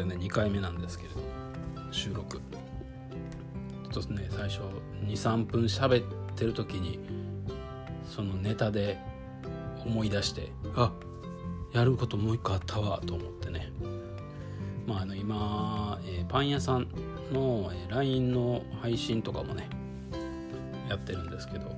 [0.00, 1.20] れね2回目なんですけれど
[1.92, 2.40] 収録。
[3.92, 4.60] ちょっとね最初
[5.06, 7.00] 23分喋ってる時に
[8.06, 8.98] そのネタで
[9.84, 10.92] 思い出してあ
[11.72, 13.72] やることもう一個あったわと思ってね。
[14.86, 16.88] まああの今、えー、パン屋さん
[17.32, 19.68] の、えー、LINE の配信とかもね
[20.88, 21.70] やってるんですけど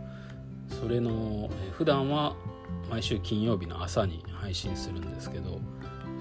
[0.69, 2.35] それの、えー、普段は
[2.91, 5.61] 毎週金曜日の朝に配信するんですけど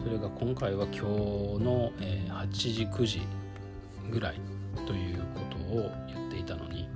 [0.03, 1.01] それが今回は今日
[1.63, 3.21] の、え、8時9時
[4.09, 4.41] ぐらい
[4.87, 6.89] ということを言っていたのに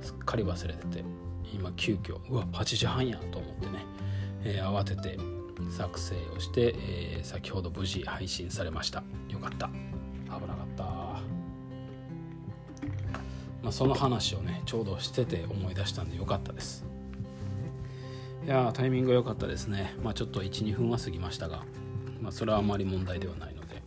[0.00, 1.04] すっかり忘れてて
[1.52, 3.84] 今急遽うわ8時半やと思ってね、
[4.44, 5.18] えー、慌てて
[5.70, 9.02] 作成をして、えー、先ほど無事配信されました。
[9.28, 9.68] よかった。
[9.68, 10.84] 危なかった。
[10.84, 11.20] ま
[13.68, 16.84] あその話をねちょうどしてて思い出したんでよかったです。
[18.44, 19.94] いやタイミング良かったですね。
[20.02, 21.64] まあちょっと12分は過ぎましたが
[22.24, 23.82] まあそれはあまり問題ではないので。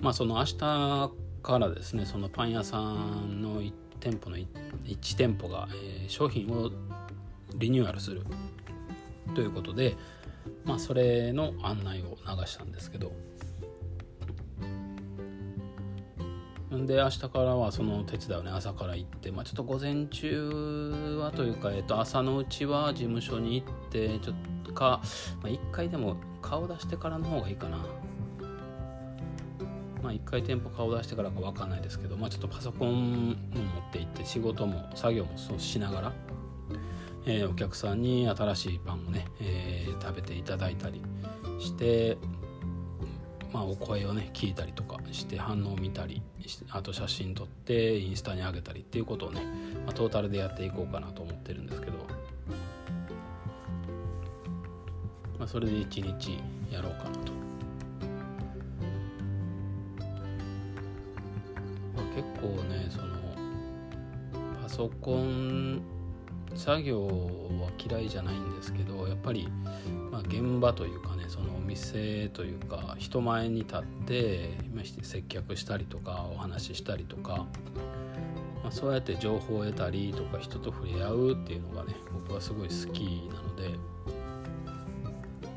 [0.00, 1.10] まあその明日
[1.42, 4.46] からですねそのパン屋さんの1店舗の 1,
[5.16, 6.70] 店舗が、えー、商品を
[7.56, 8.22] リニューアルする。
[9.34, 9.96] ということで、
[10.64, 13.12] まあ、それの案内を流したんですけど。
[16.70, 24.36] で明日からはその手伝いをね朝から行って、まあ、ちょっと午前中はというか、えっと、朝のうちは事務所に行ってちょっ
[24.74, 25.00] か、
[25.42, 27.78] まあ、1回でも顔出してからの方がいいかな。
[30.02, 36.12] まあ1回店舗顔出してからか分かんないですけど、まあ、ちょっとパソコンも持って行って仕事も作業もそうしながら
[37.26, 41.00] えー、お客さんに新しいパンをね、えー、食べていただいたり
[41.58, 42.18] して、
[43.52, 46.22] まあ、お声をね聞いたりとかして反応を見たり
[46.70, 49.40] あと写真撮ってインスタに上げたりっていうことをね、
[49.86, 52.06] まあ、トータルでやっていこうかなと思ってるんですけど、
[55.44, 56.38] まあ、それで一日
[56.72, 57.32] やろうかなと。
[61.94, 63.14] まあ、結構ねその
[64.62, 65.82] パソコン
[66.54, 69.46] 作業は嫌いじゃないんですけどやっぱり、
[70.10, 74.48] まあ、現場というかねそのお店というか人前に立って
[75.02, 77.44] 接客したりとかお話ししたりとか、
[78.62, 83.78] まあ、そうやって情報を得たりとか人と触れ合うっていうのがね僕はすごい好きなので、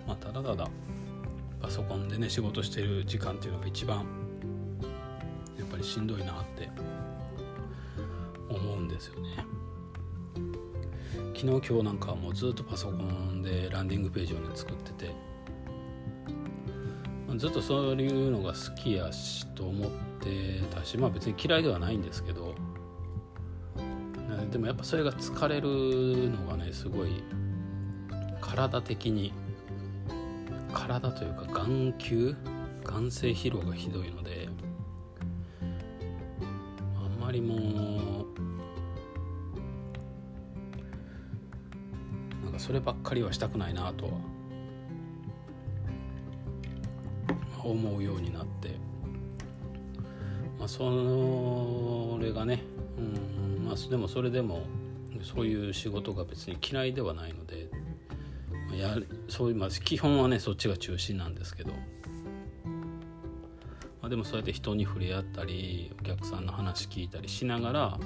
[0.07, 0.67] まあ、ただただ
[1.61, 4.05] パソコンでね仕事してる時間っていうのが一番
[5.57, 6.69] やっぱりしんどいなって
[8.49, 9.45] 思うんですよね。
[11.35, 15.13] 昨日今日なんかはもうずっとパソコンでランディングページをね作ってて、
[17.27, 19.89] まあ、ずっとそういうのが好きやしと思っ
[20.19, 22.55] てたしまあ別に嫌いではないんですけど
[24.51, 27.23] でもやっぱそれが疲れるのがねすごい
[28.41, 29.31] 体的に
[30.99, 32.35] 体というか眼球
[32.83, 34.49] 眼性疲労がひどいので
[36.95, 37.59] あんまりもう
[42.43, 44.11] なんかそればっかりはしたくないなとは
[47.63, 48.79] 思うようになって、
[50.57, 52.63] まあ、それがね、
[52.97, 54.61] うんまあ、でもそれでも
[55.21, 57.69] そういう仕事が別に嫌いではないので、
[58.79, 61.77] やそういう、まあ、基本はねそっちが中心なんですけど、ま
[64.03, 67.99] あ、でもそうやって人に触れ合ったりお客さんの話聞いたりしながら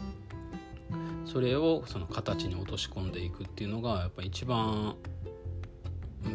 [1.26, 4.96] それをその形に落とし込んでいくっていうのがやっぱ一番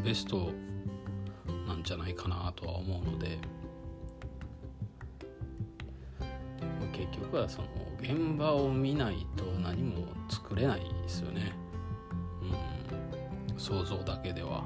[0.04, 0.50] ベスト
[1.66, 3.38] なんじゃないかなとは思うので。
[6.96, 7.68] 結局はその
[8.00, 11.52] 現場を見ないと何も作れないですよね、
[13.66, 14.64] 想像だけでは。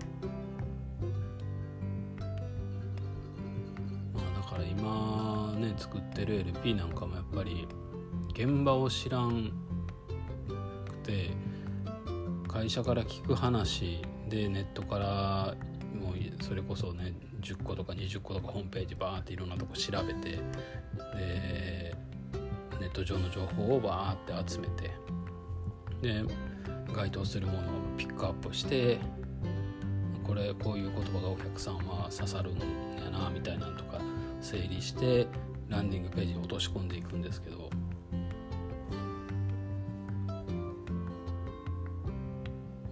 [4.13, 7.67] まあ、だから今ね作ってる LP なんかもやっぱり
[8.35, 9.53] 現場を知らん
[10.87, 11.31] くて
[12.47, 15.55] 会社から聞く話でネットから
[15.99, 21.95] もうそれこそね10個とか20個とかホームページバーっていろんなとこ調べてで
[22.79, 24.91] ネット上の情報をバーって集めて
[26.03, 26.23] で
[26.91, 27.63] 該当するものを
[27.97, 28.99] ピックアップして
[30.25, 34.01] これこういう言葉がお客さんは刺さるんやなみたいなのとか
[34.41, 35.27] 整理して
[35.69, 37.71] ランディングページに落とし込んでいくんですけど。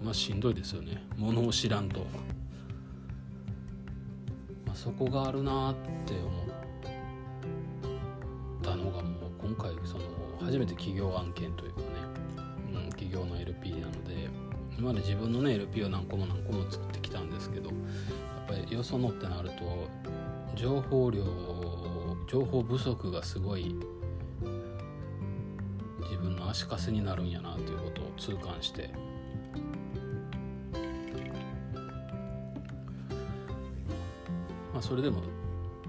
[0.08, 1.02] まあ、しんどいですよね。
[1.18, 2.00] 物を知らんと、
[4.64, 5.74] まあ、そこがあるなっ
[6.06, 6.46] て思っ
[8.62, 10.04] たのがもう今回その
[10.40, 11.87] 初めて企業案件というか。
[14.78, 19.88] 今まで自分のね LP を何個も何個も作ってきたんですけどやっぱりよそのってなると
[20.54, 21.24] 情報量
[22.30, 23.74] 情報不足がすごい
[26.02, 28.90] 自分の足かせになるんやなということを痛感して。
[34.72, 35.22] まあそれでも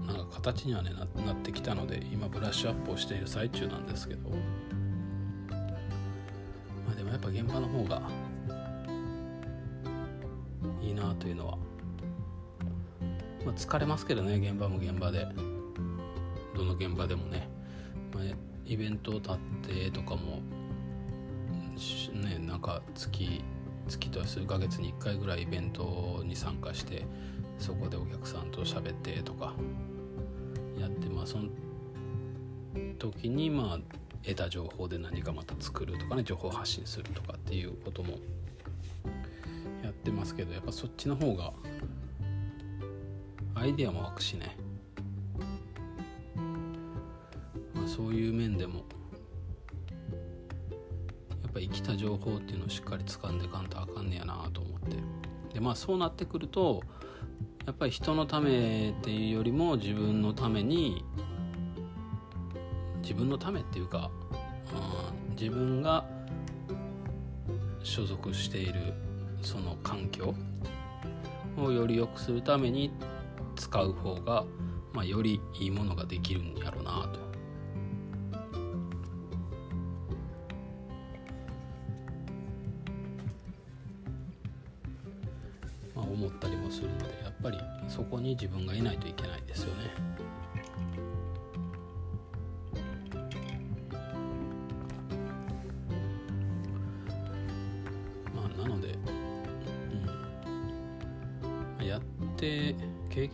[0.04, 4.30] なんか形にはねなってきたので今ブラッシュアップをしている最中なんですけど。
[4.30, 4.36] ま
[6.92, 8.02] あでもやっぱ現場の方が
[11.20, 11.58] というのは、
[13.46, 15.28] まあ、疲れますけどね現場も現場で。
[16.60, 17.48] どの現場でもね、
[18.12, 18.24] まあ、
[18.66, 20.42] イベントを立ってとかも
[22.12, 23.42] ねなんか月
[23.88, 27.06] 月と数ヶ月に1回ぐらいイベントに参加して
[27.58, 29.54] そこでお客さんと喋ってとか
[30.78, 31.48] やってまあその
[32.98, 33.78] 時にまあ
[34.22, 38.18] 得た情報で何かまた作るとかね情報発信するとかっていうことも
[40.00, 41.52] ってますけどやっぱそっちの方が
[43.54, 44.56] アイデアも湧くしね、
[47.74, 48.84] まあ、そういう面でも
[51.42, 54.96] やっぱ生きた情報っていうのをしっかり掴んでかんとあかんねやなと思って。
[55.52, 56.80] でまあそうなってくると
[57.66, 61.04] やっぱり人のためっていうよりも自分のために
[63.02, 64.10] 自分のためっていうか、
[65.28, 66.04] うん、自分が
[67.82, 68.94] 所属している
[69.42, 70.34] その環境
[71.56, 72.90] をより良くするために
[73.56, 74.44] 使う方が、
[74.92, 77.20] まあ、よりいいものができるんやろうなと。
[85.94, 87.58] まあ、思ったりもするのでやっぱり
[87.88, 89.90] そこに自分がいないといけないですよね。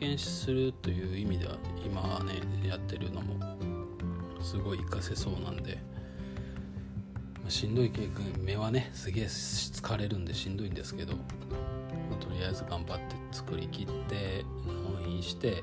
[0.06, 3.34] 験するという意味では今ねやってるのも
[4.40, 5.78] すごい活かせそうなんで、
[7.42, 8.12] ま、しんどい経験
[8.44, 11.22] 目はねすげえ疲れるんでしんどいんですけど、ま
[12.20, 15.62] あ、とりあえず頑張って作りきって納品して、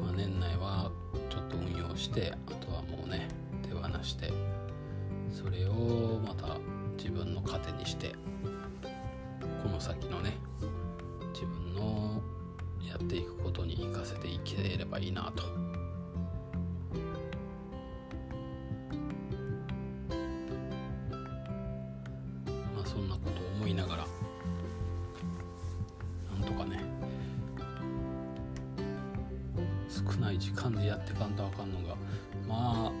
[0.00, 0.90] まあ、年内は
[1.30, 3.28] ちょっと運用してあとはもうね
[3.62, 4.32] 手放して
[5.32, 6.56] それをまた
[6.96, 8.14] 自分の糧にして
[9.62, 10.32] この先のね
[13.02, 15.44] っていくことに生かせていければいいなと。
[22.74, 24.06] まあそんなことを思いながら
[26.38, 26.82] なんとかね
[29.88, 31.96] 少ない時間でやってかんとあかんのが
[32.46, 32.92] まあ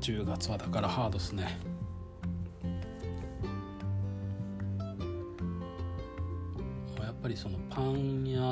[0.00, 1.75] 10月はだからハードっすね。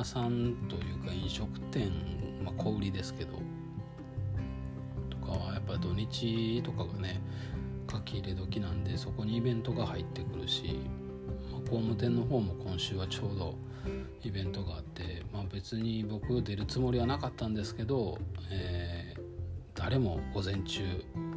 [0.05, 1.91] 屋さんというか飲食店、
[2.45, 3.39] まあ、小売りですけど
[5.09, 7.23] とかはやっぱ土日とかがね
[7.91, 10.79] 書き入れ時なんでそこにイベントが入ってくるし、
[11.51, 13.55] まあ、工務店の方も今週はちょうど
[14.23, 18.19] イベントがあって、まあ、別に僕出るつもりはなかったんですけど、
[18.51, 19.21] えー、
[19.75, 20.83] 誰も午前中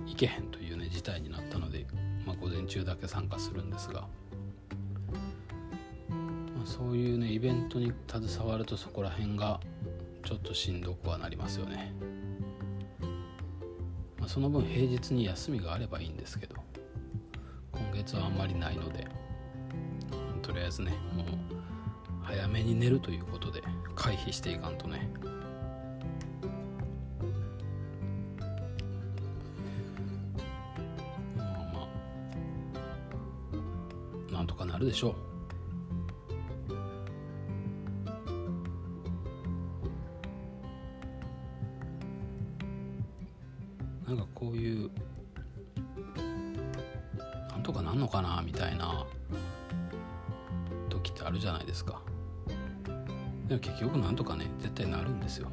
[0.05, 1.85] 行けへんというね事態になったので、
[2.25, 4.07] まあ、午前中だけ参加するんですが。
[6.67, 9.61] そういうねイベントに携わるとそこら辺が
[10.25, 11.93] ちょっとしんどくはなりますよね、
[14.19, 16.55] まあ、その分平日に休みがあればいいんですけど
[17.71, 19.07] 今月はあんまりないので
[20.41, 21.25] とりあえずねもう
[22.21, 23.63] 早めに寝るということで
[23.95, 25.09] 回避していかんとね。
[31.37, 31.87] まあま
[34.29, 35.36] あなんとかなるでしょう。
[53.59, 55.49] 結局なんとかね絶対なるんですよ。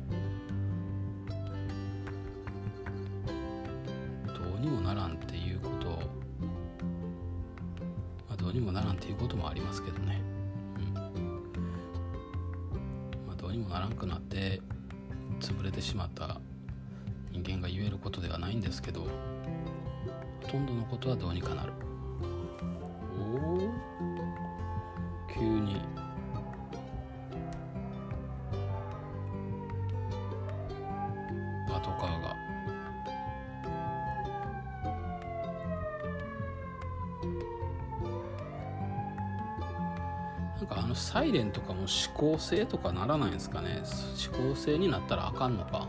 [41.04, 43.82] サイレンとかも指向性とかならないんですかね。
[44.16, 45.86] 指向性になったらあかんのか。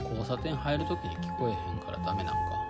[0.00, 2.63] 交差点入る時に聞こえへんからダメなんか。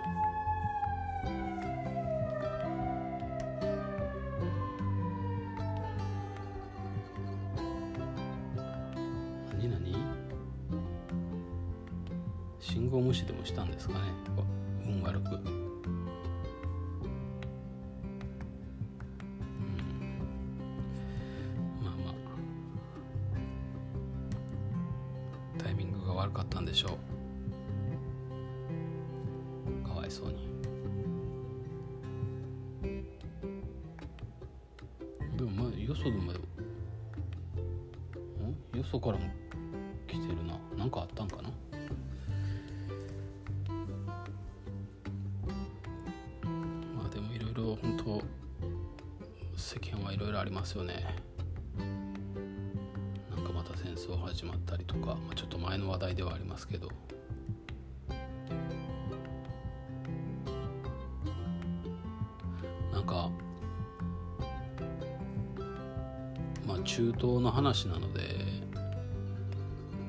[67.45, 68.21] の話なので、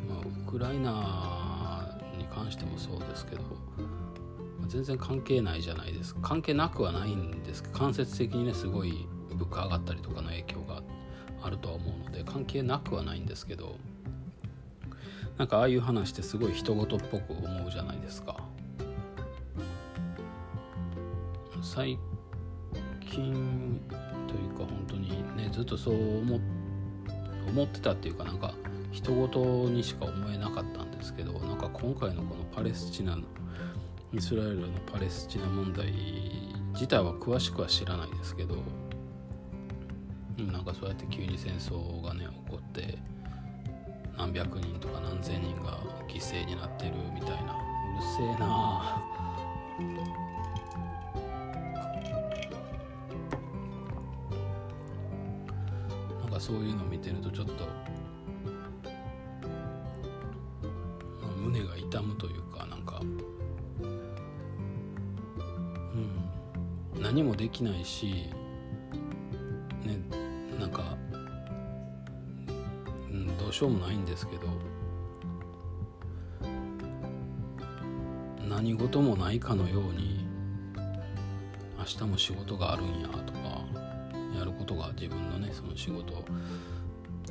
[0.09, 3.43] まあ、ウクライナに関してもそうですけど
[4.67, 6.21] 全然関係ないじゃないですか。
[6.23, 10.83] 関係なくはないんですけど間接的にねすごい物価上がったりとかの影響が
[11.43, 13.77] あるとは思うので関係なくはないんですけど
[15.37, 18.37] なんかああいう話ってすごい人事っぽく思うじゃないですか。
[21.63, 21.99] 最
[23.01, 23.81] 近
[24.27, 26.56] というか本当にねずっとそう思って
[27.49, 28.55] 思ってたっていうかなんか
[28.93, 33.23] 人事にしか思えなかったんですけどなんか今回のこのパレスチナの
[34.13, 35.93] イスラエルのパレスチナ問題
[36.73, 38.57] 自体は詳しくは知らないですけど
[40.39, 42.99] なんかそうやって急に戦争がね起こって
[44.17, 47.55] 何百人とか何千人が犠牲になってるみたいな。
[47.55, 50.26] うるせえなな。
[56.47, 57.67] そういうの見てるとちょっと
[61.43, 63.05] 胸が痛むというかなんかう
[67.01, 68.31] ん何もできないし
[69.85, 69.99] ね
[70.61, 70.97] なんか、
[73.11, 74.43] うん、どうしようもないんですけど
[78.49, 80.25] 何事もないかのように
[81.77, 83.66] 明日も仕事があるんやとか
[84.47, 86.25] ることが自分のねその仕事を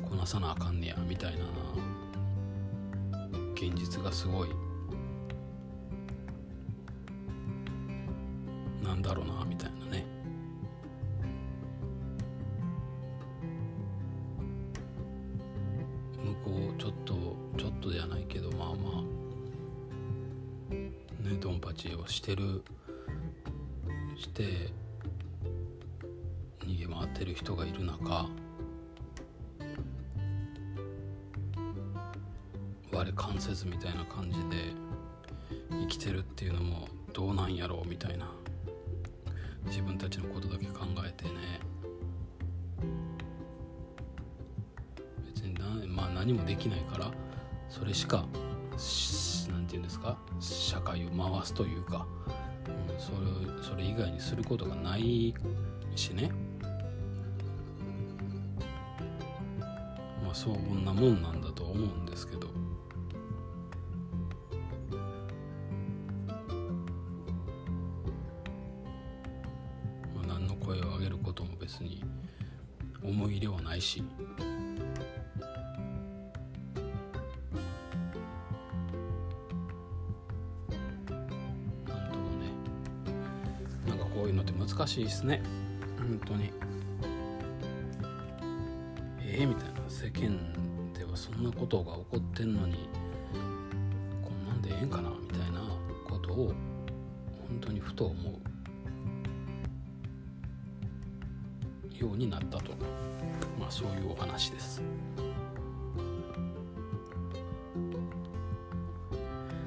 [0.08, 1.44] こなさなあかんねやみたいな
[3.54, 4.48] 現実がすごい
[8.84, 10.04] なんだろうなみたいなね。
[16.22, 17.14] 向こうちょっと
[17.56, 22.62] ちょっとではないけどまあまあねドンパチをしてる
[28.04, 28.26] が
[32.92, 34.72] いる中我関せずみたいな感じで
[35.70, 38.30] 生きてるっていうのもどうなんやろうみたいな
[39.66, 41.30] 自分たちのことだけ考えてね。
[45.26, 47.10] 別にな、まあ、何もできないから
[47.68, 48.26] それしか
[49.50, 52.06] 何て言うんですか社会を回すというか、
[52.68, 55.34] うん、それそれ以外にすることがない
[55.94, 56.30] しね。
[60.36, 62.48] そんなもんなんだと思うんですけど。
[70.14, 72.04] まあ、何の声を上げることも別に
[73.02, 74.04] 思い入れはないし
[81.88, 82.50] 何ともね
[83.86, 85.42] 何かこういうのって難しいですね
[85.96, 86.52] 本当に
[90.06, 90.38] 世間
[90.94, 92.88] ではそんなことが起こってんのに
[94.22, 95.60] こんなんでええんかなみたいな
[96.08, 96.52] ことを
[97.48, 98.30] 本当にふと思
[101.90, 102.70] うようになったと。
[103.58, 104.80] まあそういうお話です。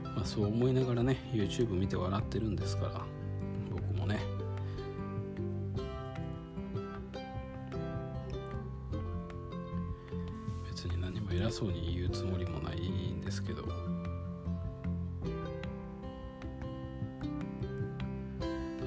[0.05, 3.18] まあそう思いながらね YouTube 見て笑ってるんですから。
[11.59, 13.65] そうに言うつもりもないんですけど。
[13.65, 13.73] ま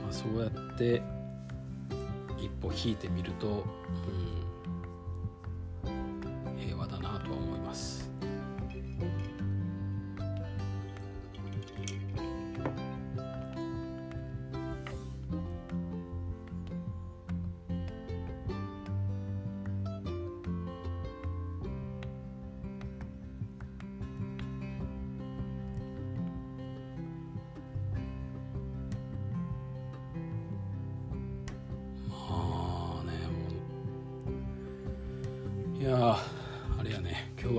[0.09, 1.03] あそうやって
[2.39, 3.65] 一歩引いてみると、うん、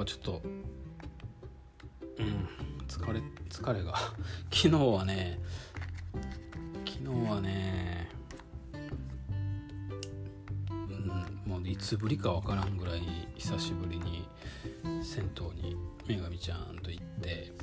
[0.04, 0.42] はちょっと
[2.20, 2.48] うん
[2.88, 3.96] 疲れ疲れが。
[4.52, 5.40] 昨日はね
[6.86, 8.10] 昨日はね
[10.70, 13.02] うんもういつぶりかわからんぐらい
[13.36, 14.28] 久しぶりに
[15.02, 17.54] 銭湯に女神ちゃんと行って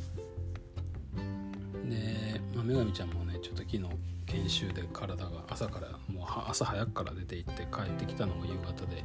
[1.85, 3.85] で、まあ、女神ちゃんもねちょっと昨日
[4.27, 9.05] 研修で体が朝からもう朝早くから出て行って帰ってきたのが夕方で、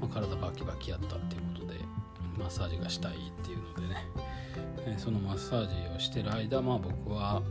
[0.00, 1.78] まあ、体バキバキやったっていうことで。
[2.38, 4.06] マッサージがしたいっていうのでね、
[4.86, 7.42] えそのマッサージをしてる間まあ僕は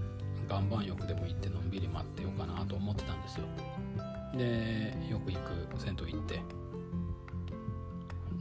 [0.50, 3.46] 岩盤浴でも行ってのんびり待ってようかなと思ってたんですよ。
[4.36, 6.41] でよく行く銭湯行って。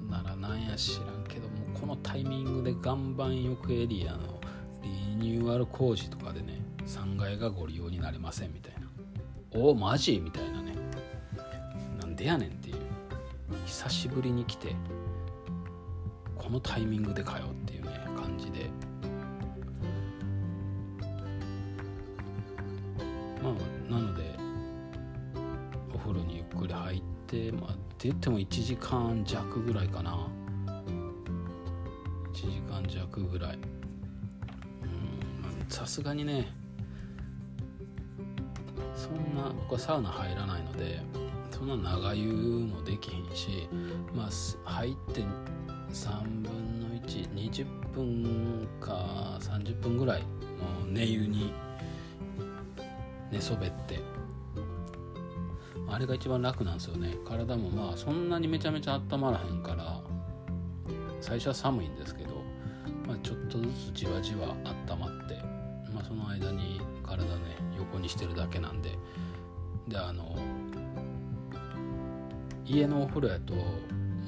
[0.09, 4.41] ならなんや知らんけどもこのタイミングで岩盤浴エリアの
[4.83, 8.87] リニューアル工事とかでね3階がご利用になれませんみたいな。
[9.59, 10.21] おおマジ？
[10.23, 10.75] みたいなね。
[11.99, 12.77] なんでやねんっていう。
[13.67, 14.75] 久しぶりに来て
[16.47, 18.71] このタイミングでかよっていうね感じで。
[23.43, 24.23] まあなので
[25.93, 30.29] お風呂にゆっくり入ってまあって言っても1時間弱ぐらいかな。
[32.33, 33.59] 1時間弱ぐらい。
[35.69, 36.55] さすがにね
[38.95, 41.01] そんな僕はサウナ入らないので
[41.51, 43.69] そんな長湯もできへんし
[44.15, 44.29] ま
[44.65, 45.25] あ入って
[45.93, 50.27] 3分の120分か30分ぐらいも
[50.87, 51.53] う寝湯に
[53.31, 54.01] 寝そべって。
[55.89, 57.17] あれが一番楽なんですよね。
[57.25, 60.01] 体もまあそんなにめちゃめちゃ温まらへんから
[61.21, 62.43] 最初は寒いんですけど、
[63.07, 64.49] まあ、ちょっとずつじわじわ
[64.89, 65.37] 温まって、
[65.93, 68.99] まあ、その間に体ね横にしてるだけなんで。
[69.89, 70.37] であの
[72.65, 73.55] 家のお風呂やと、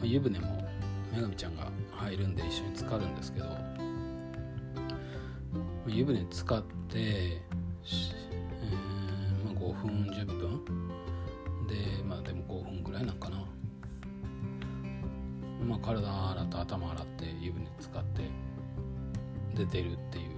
[0.04, 0.67] 湯船も
[1.12, 3.46] 女神ちゃんが入るんで一緒に浸かるんですけど
[5.86, 10.64] 湯船使って、えーまあ、5分10分。
[11.66, 13.44] でまあでも5分ぐらいなんかな。
[15.66, 18.22] まあ体洗って頭洗って湯船使って
[19.54, 20.28] で出るっていう。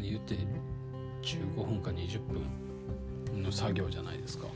[0.00, 0.36] 言って
[1.22, 2.20] 15分か20
[3.32, 4.46] 分の作業じゃないですか。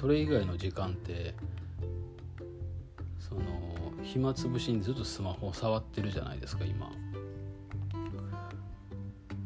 [0.00, 1.34] それ以外の時間って
[3.18, 3.42] その
[4.02, 6.90] 暇つぶしにずっとスマホを触ってるじゃないですか今。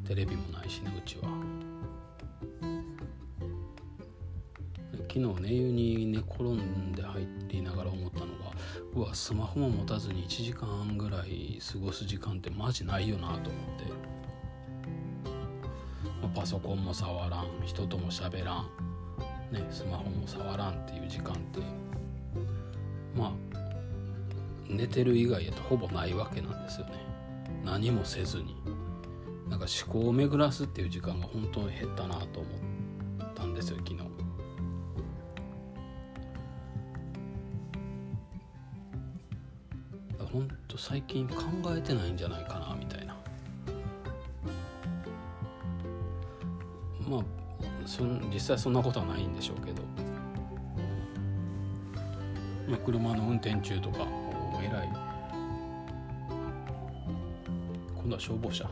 [0.06, 1.28] テレビもないしねうちは。
[5.12, 8.52] 昨日寝湯に寝転んで入りながら思ったのが
[8.94, 13.50] うわスマホも持たずに1時間ぐらい過ごす時間ってマジないよなと思って。
[16.22, 18.83] まあパソコンも触らん人とも喋らん。
[19.52, 21.60] ね、スマホも触らんっていう時間って
[23.16, 23.32] まあ
[24.68, 26.92] 寝てる以外やとほぼないわけなんですよね。
[27.64, 28.56] 何もせずに。
[29.48, 32.48] なんか思考を巡らすっていう時間が本当に減ったなと思
[33.22, 33.98] ったんですよ昨日。
[40.32, 41.36] 本当最近考
[41.68, 43.14] えてないんじゃないかなみたいな。
[47.08, 47.43] まあ
[47.86, 49.82] そ実際そんなことはないんでしょうけど、
[52.84, 54.06] 車の運転中とか
[54.52, 54.88] お偉い。
[57.94, 58.68] 今度は消防車。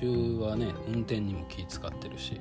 [0.00, 2.40] 中はね運転にも気使ってるし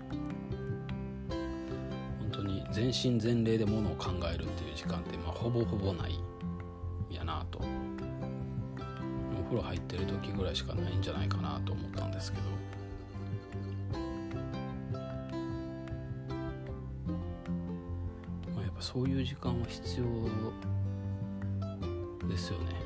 [2.19, 6.19] 本当に全身全霊でものを考えるっていう時間ってまあほぼほぼない
[7.09, 7.59] やなと。
[9.39, 12.43] お風呂入ってる時ぐらいしかないんじゃないかなと思ったんですけど。
[18.81, 20.05] そういう時間は必要
[22.29, 22.84] ですよね。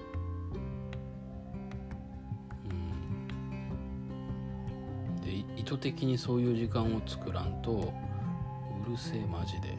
[5.58, 7.94] 意図的にそういう時間を作らんと
[8.86, 9.78] うるせえマジで。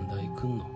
[0.00, 0.73] 何だいくんの？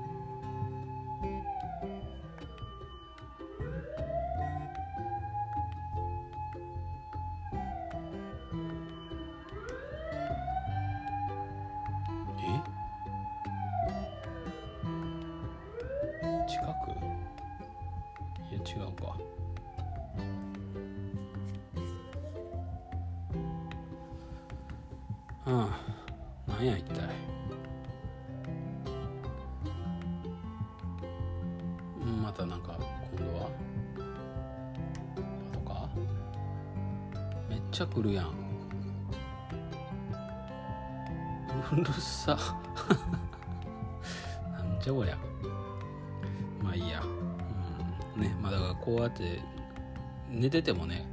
[50.48, 51.06] 寝ててもね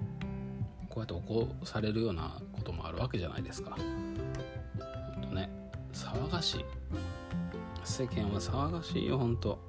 [0.88, 3.72] こうやって起こされるようなこともあるわけじゃないですか。
[3.72, 3.82] ほ
[5.20, 5.50] んとね
[5.92, 6.66] 騒がしい。
[7.84, 9.60] 世間は騒がしいよほんと。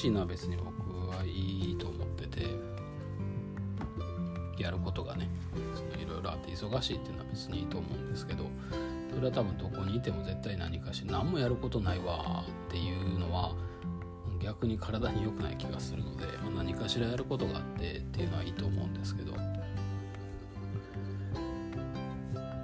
[0.00, 2.46] しいのは別に僕はいいと思ってて
[4.56, 5.28] やることがね
[6.02, 8.44] いろいろあって忙しいっていうのは別にいいと思うんですけど
[9.14, 13.54] それは多分どこにいても絶対何かし何もやることないわっていうのは
[14.42, 19.44] 逆に体に良くない気がするので、まあ、何かしらやることがあってっていうのはいいと思うんですけどでも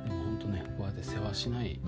[0.08, 1.78] 本当ねこうやって世話しない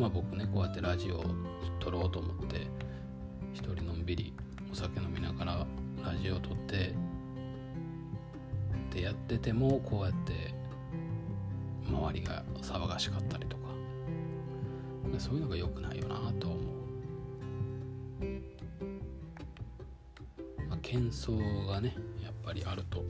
[0.00, 1.24] まあ、僕ねこうやってラジオを
[1.78, 2.66] 撮ろうと思って
[3.52, 4.32] 一人のんびり
[4.72, 5.66] お酒飲みながら
[6.02, 6.94] ラジオを撮って
[8.90, 10.54] でやっててもこうやって
[11.86, 13.60] 周りが騒がしかったりとか。
[15.18, 18.24] そういうのが良くないよなと思う、
[20.68, 23.04] まあ、喧騒がねやっぱりあると、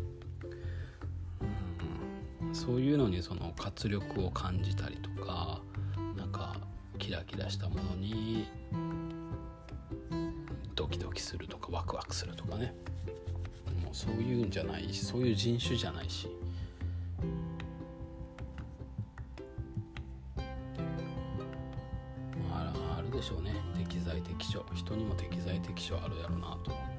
[2.42, 5.60] うん、そういうのにその活力を感じたりとか
[7.30, 8.48] き出したものに
[10.74, 12.74] ドキドキするとかワクワクするとかね。
[13.82, 16.28] もうそういうんじゃないしそういう人種じゃないし。
[22.52, 23.54] あるでしょうね。
[23.78, 24.64] 適材適所。
[24.74, 26.70] 人にも適材適所あるやろうなと。
[26.72, 26.89] 思って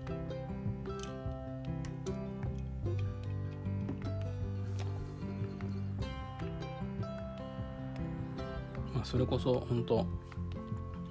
[9.11, 10.05] それこそ本当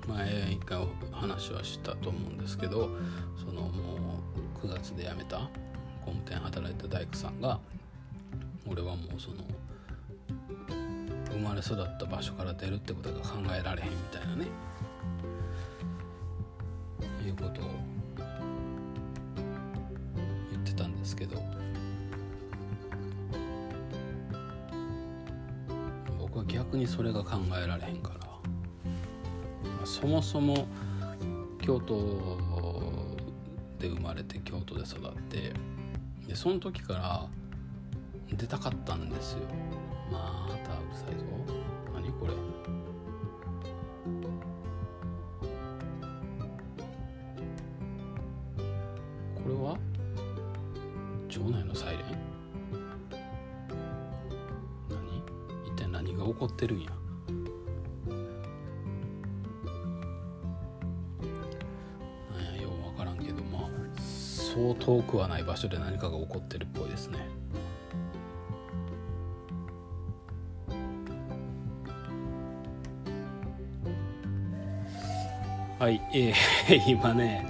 [0.09, 0.79] 前一回
[1.13, 2.89] 話はしたと思うんですけど
[3.37, 3.69] そのも
[4.63, 5.51] う9月で辞めた
[6.03, 7.61] 工務店働いた大工さんが
[8.67, 9.37] 俺はもうその
[11.31, 14.47] 生まれ育った場所から出るってことが考えられへんみたいなね。
[26.53, 28.21] 逆にそれが考えられへんから。
[29.87, 30.67] そもそも
[31.63, 32.39] 京都
[33.79, 35.53] で生まれて京都で育って
[36.27, 37.27] でその時から
[38.37, 39.41] 出たかったんですよ。
[40.13, 41.25] またうるさいぞ。
[65.11, 67.19] そう遠くはない場所で何かが起こってるっぽいですね。
[75.79, 77.47] はい、えー 今ね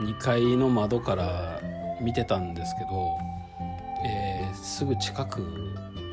[0.00, 1.60] 2階の窓から
[2.00, 3.18] 見てたんですけど、
[4.04, 5.42] えーすぐ近く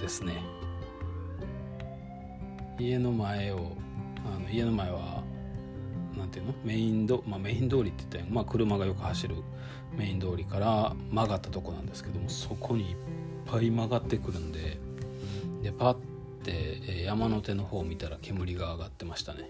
[0.02, 0.34] ですね。
[2.80, 3.72] 家の前を
[4.26, 5.13] あの家の前は
[6.34, 6.54] ていうの？
[6.64, 9.36] メインド、まあ、メイン通りって言ったらまあ、車がよく走る
[9.96, 12.98] メイン通りから曲がったとこなんですけどもそこにいっ
[13.46, 14.80] ぱい曲がってくるんで
[15.62, 15.94] でパッ
[16.44, 19.50] て、山の手の方を見たら煙が上がってましたね。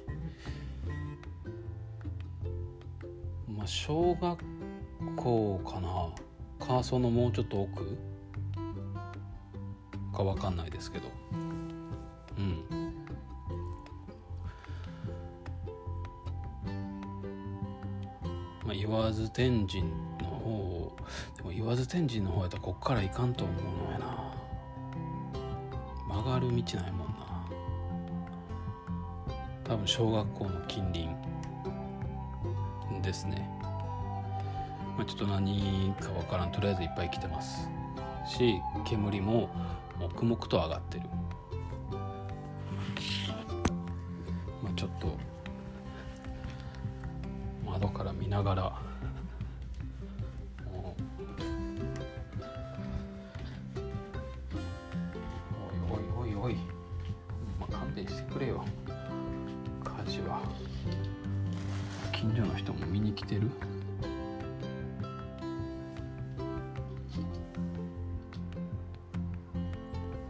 [3.47, 4.37] まあ小学
[5.15, 6.09] 校かな？
[6.59, 7.97] カーソのもうちょっと奥？
[10.13, 11.05] かわかんないですけど。
[12.37, 12.63] うん。
[18.93, 19.89] わず天神の
[20.29, 20.95] 方を
[21.35, 24.33] でも言わず天神の方やったらこっから行かんと思うのやな。
[26.07, 27.13] 曲がる道ないもんな。
[29.63, 31.09] 多分小学校の近隣
[33.01, 33.49] ですね、
[34.97, 36.51] まあ、ちょっと何かわからん。
[36.51, 37.67] とりあえずいっぱい来てます。
[38.27, 39.49] し煙も
[39.99, 41.03] 黙々と上がってる。
[44.61, 45.17] まあちょっと
[48.33, 48.73] ながら。
[55.87, 56.55] おいおいおいおい。
[57.59, 58.65] ほんま勘弁してくれよ。
[59.83, 60.41] 火事は。
[62.11, 63.51] 近所の人も見に来てる？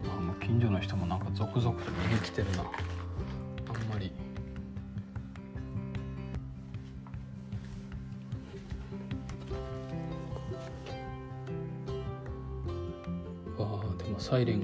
[0.04, 2.64] あもう近所の人もなんか続々と見に来てるな。
[2.64, 2.66] あん
[3.90, 4.12] まり。
[14.34, 14.64] サイレン。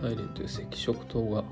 [0.00, 1.44] サイレンという赤色灯が。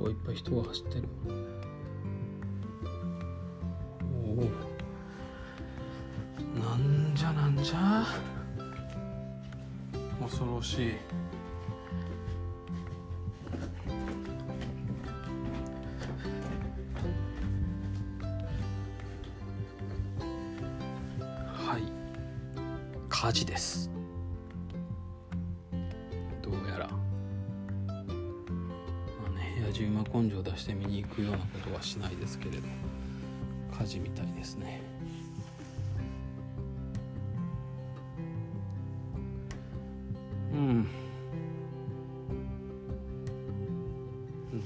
[0.00, 1.08] おいっぱい人が走ってる。
[31.42, 32.62] なことはしないですけれど
[33.76, 34.80] 火事みたいですね。
[40.52, 40.88] うん。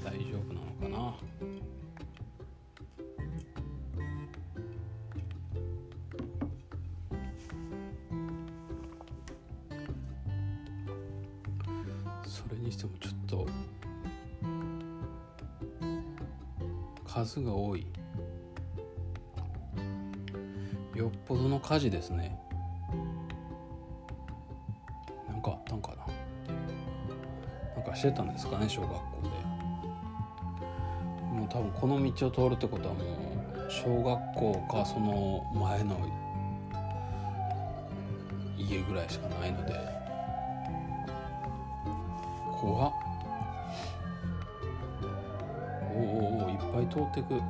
[0.03, 1.15] 大丈夫なのかな？
[12.25, 13.47] それにしてもちょっと
[17.25, 17.87] 数が多い。
[20.93, 22.39] よっぽどの火事ですね。
[25.27, 26.05] なんかあったんかな。
[27.75, 29.29] なんかしてたんですかね小学校で。
[31.39, 35.97] もう多分この道を通るってことはもう小学校かその前の
[38.57, 39.73] 家ぐらいしかないので。
[42.59, 43.06] 怖っ。
[46.95, 47.41] おおいっぱいく。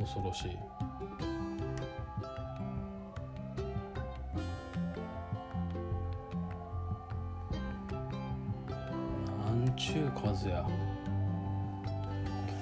[0.00, 0.56] 恐ろしい。
[9.44, 10.64] なんちゅう数や。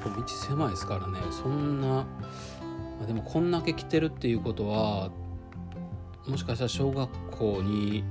[0.02, 1.18] 結構道狭いですからね。
[1.30, 2.06] そんな、
[3.06, 5.11] でもこんだけ来てるっていうことは
[6.26, 8.02] もしかしたら小学校に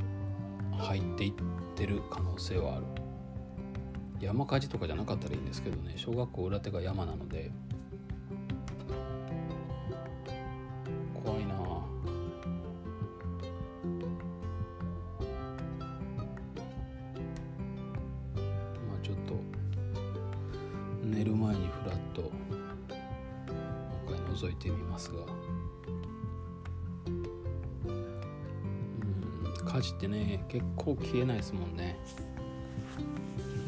[0.78, 1.34] 入っていっ
[1.76, 2.86] てる可能性はある。
[4.22, 5.94] 山火事とかじゃなかったらいいんですけどね。
[5.98, 7.52] 小学校裏手が山なので。
[11.24, 11.54] 怖いな。
[11.56, 11.84] ま
[18.96, 19.36] あちょっと
[21.04, 22.32] 寝る前にフラッともう
[24.14, 25.35] 一回覗いてみますが。
[30.06, 31.98] ってね結構消えないですもんね。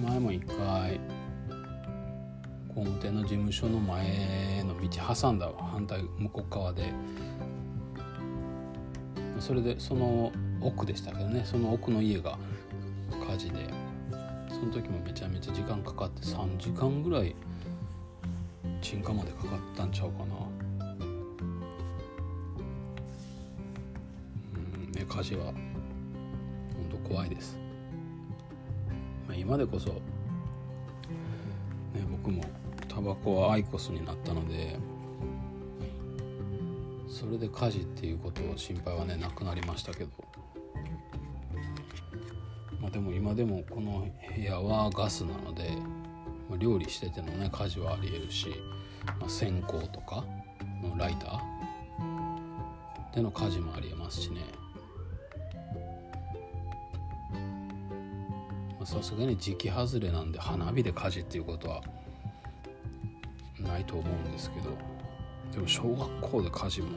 [0.04, 1.00] 前も一回
[2.70, 6.94] 工務店の事務所の前の道挟んだ反対向こう側で。
[9.40, 11.44] それでその奥でしたけどね。
[11.46, 12.38] その奥の家が
[13.28, 13.70] 火事で。
[14.50, 17.36] その時もめちゃめちゃ時間かかって3時間ぐらい
[18.82, 20.26] 鎮火までかかったんちゃうかな。
[24.56, 25.54] うんね火事は
[26.98, 27.58] 本当怖いです、
[29.28, 30.00] まあ、今でこそね
[32.10, 32.44] 僕も
[32.88, 34.78] タバコはアイコスになったので
[37.08, 40.10] それで火事っていうことを心配はねなくなりましたけど。
[42.80, 45.72] まあでも今でもこの部屋はガスなので、
[46.48, 48.50] まあ、料理しててのね火事はありえるし、
[49.20, 50.24] まあ、線香とか
[50.84, 54.42] のライターでの火事もありえますしね。
[58.88, 61.82] さすがに時期外れなんで花火で火事っていうことは
[63.60, 64.70] ないと思うんですけど
[65.52, 66.88] でも小学校で火事も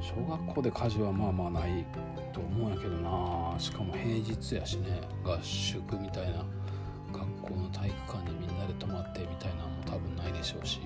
[0.00, 1.84] 小学校で火事はまあまあない
[2.32, 3.54] と思うんやけどな。
[3.58, 6.42] しかも平日やしね合宿みたいな
[7.12, 10.80] 学校の体育館にみんなで泊まってみたいなのも多分ないでしょうし。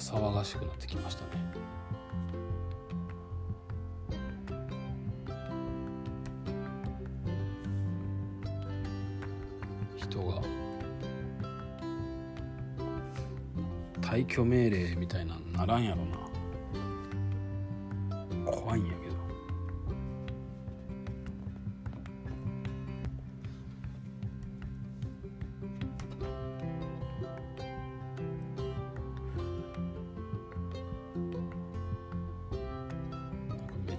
[0.00, 1.30] 騒がしくなってきましたね。
[9.96, 10.42] 人が
[14.00, 16.19] 退去命令みたいなのならんやろな。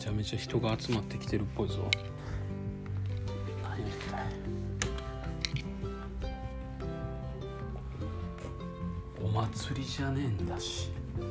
[0.01, 1.87] ちゃめちゃ人が集まってきてるっぽいぞ。
[9.23, 10.89] お祭りじゃねえんだし。
[11.13, 11.21] あで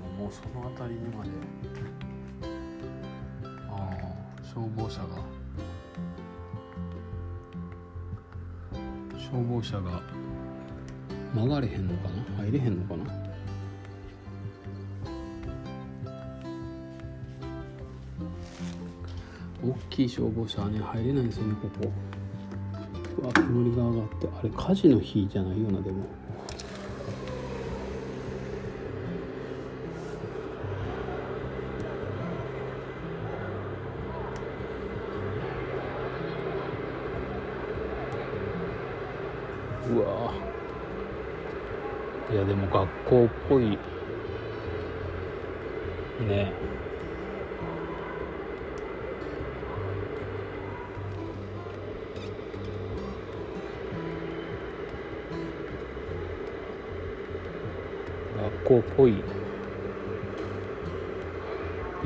[0.00, 1.30] ももうその辺りにまで。
[3.68, 3.74] ああ
[4.44, 5.08] 消防車が。
[9.18, 10.00] 消防車が。
[11.34, 12.24] 曲がれへんのかな？
[12.44, 13.33] 入れへんのかな？
[19.94, 21.92] きい消防車はね入れないんですよねここ。
[23.22, 26.04] うわ煙が上がってあれ火事の日じゃないよなでも。
[39.90, 40.34] うわ。
[42.32, 43.78] いやでも学校っぽい。
[58.64, 59.18] 校っぽい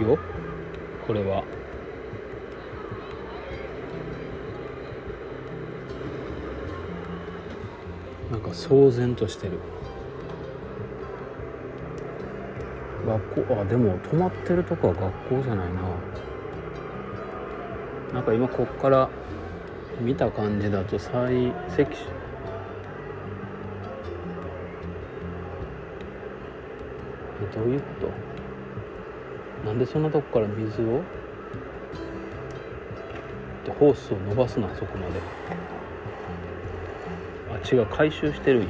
[0.03, 0.19] よ。
[1.07, 1.43] これは。
[8.31, 9.59] なんか騒然としてる。
[13.07, 15.81] 学校あでも泊まってるとこは学校じゃないな。
[18.13, 19.09] なんか今こっから
[20.01, 21.87] 見た感じだと最セ
[27.55, 27.87] どういうこ
[29.63, 29.69] と？
[29.69, 31.03] なんでそんなとこから水を？
[33.65, 35.21] でホースを伸ばすなそこまで。
[37.51, 38.69] あ違う回収してるんや。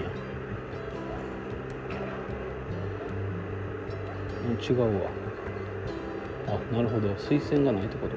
[4.60, 5.10] 違うわ。
[6.48, 7.14] あなるほど。
[7.16, 8.08] 水栓がないってこ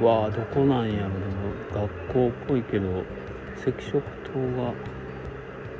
[0.00, 0.06] と？
[0.06, 1.08] わあどこなんやろ。
[1.08, 1.14] で
[1.80, 3.02] も学校っぽいけど
[3.56, 4.72] 赤色灯が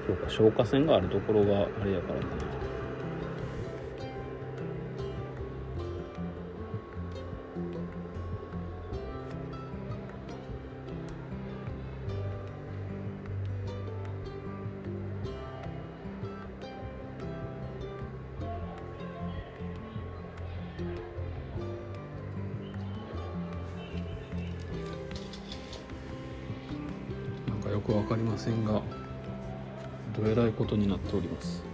[0.07, 2.45] そうか消火栓があるところがあれやからかな
[27.49, 28.84] なんかよくわかりませんが。
[30.17, 31.74] どえらいことになっております。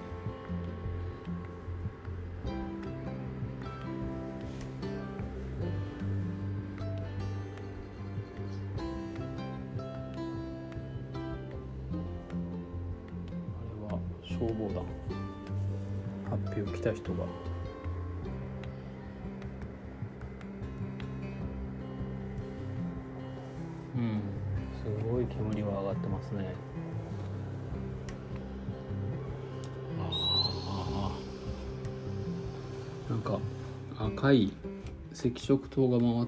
[35.29, 36.27] 赤色灯が回っ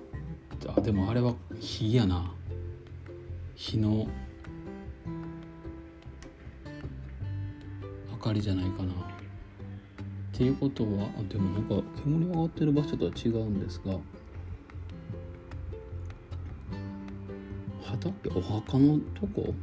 [0.59, 2.35] てあでもあれは火やな。
[3.55, 4.07] 火の
[8.11, 8.93] 明かりじゃないかな。
[8.93, 8.95] っ
[10.33, 13.99] ていうことはあでもなんか煙上がってる場所とは違うんですが
[17.85, 19.55] 畑お墓のとこ？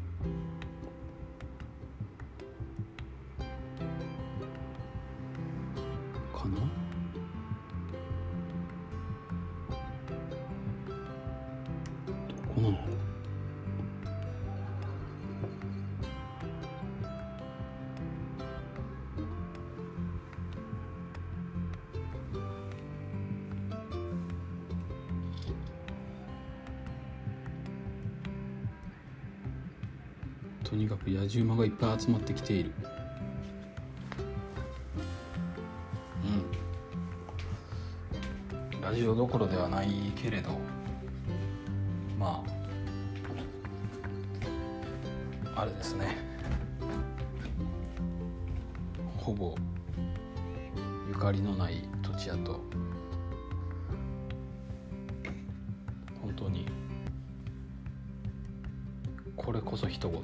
[31.30, 32.72] 10万がいっぱい集まってきている。
[38.74, 38.82] うん。
[38.82, 40.50] ラジオどころではないけれど
[42.18, 42.44] ま
[45.56, 46.18] ああれですね。
[49.18, 49.56] ほぼ
[51.08, 52.60] ゆかりのない土地やと
[56.20, 56.66] 本当に
[59.36, 60.22] これこそ一言。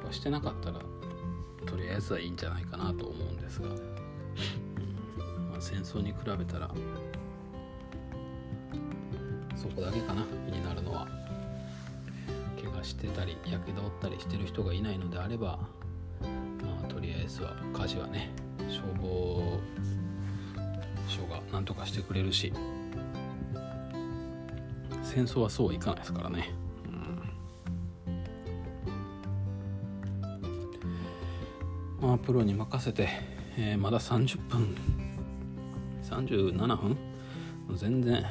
[0.00, 0.80] とかしてなかったら
[1.66, 3.74] とりあえずはいいんじゃないかなと思うんですが、ま
[5.58, 6.70] あ、戦争に比べたら
[9.56, 11.20] そこだけかな気になるのは。
[12.60, 15.58] 怪我してたりやけど負ったりしてる人がいないのであれば、
[16.20, 18.30] まあ、とりあえずは火事はね
[18.68, 19.58] 消防
[21.08, 22.52] 署が何とかしてくれるし
[25.02, 26.50] 戦争はそうはいかないですからね、
[32.10, 33.08] まあプロに任せて、
[33.56, 34.74] えー、まだ30分。
[36.02, 36.98] 37分？
[37.76, 38.26] 全然。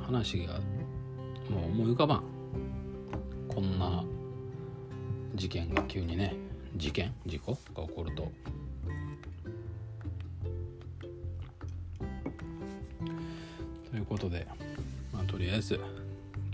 [0.00, 0.54] 話が
[1.50, 2.22] もう思い浮かばん。
[3.46, 4.02] こんな
[5.34, 6.34] 事件が急にね
[6.76, 7.12] 事件？
[7.26, 8.32] 事故が起こると。
[13.90, 14.46] ということで
[15.12, 15.78] まあとりあえず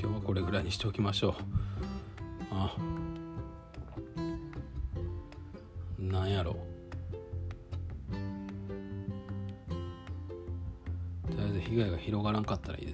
[0.00, 1.34] 今日はこれぐらいにしておきましょう。
[2.50, 3.05] あな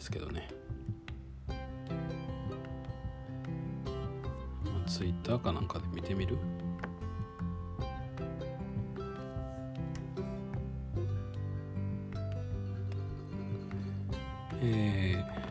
[0.03, 0.49] ですけどね。
[4.89, 6.37] ツイッターかなんかで見てみる？
[14.61, 15.42] えー、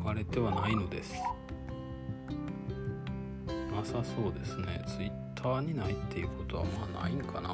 [0.00, 1.12] 書かれてはないのです。
[3.70, 4.82] なさそうですね。
[4.86, 7.50] ツイッターにないっていうことはまあないんかな。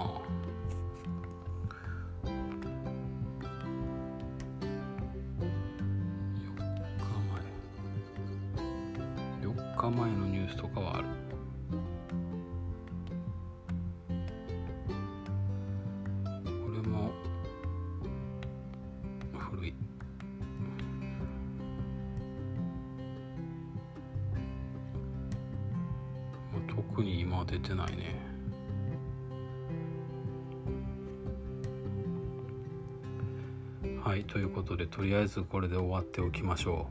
[35.26, 36.86] えずこれで終わっておきましょ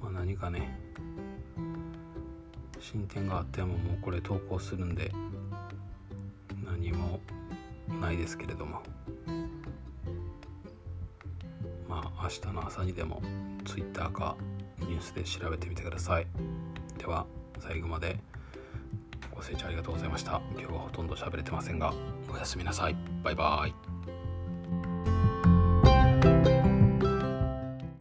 [0.00, 0.76] う、まあ、何かね
[2.80, 5.12] 進展があってももうこれ投稿するんで
[6.64, 7.20] 何も
[8.00, 8.82] ないですけれども。
[11.88, 13.20] まあ明日の朝にでも
[13.64, 14.36] Twitter か
[14.78, 16.26] ニュースで調べてみてください。
[16.98, 17.26] では
[17.58, 18.18] 最後まで
[19.34, 20.40] ご清聴ありがとうございました。
[20.56, 21.92] 今日はほとんど喋れてませんが
[22.32, 22.96] おやすみなさい。
[23.22, 23.89] バイバイ。